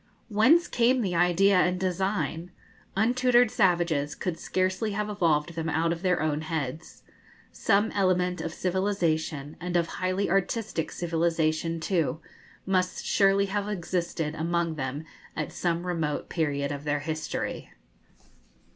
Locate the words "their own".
6.01-6.41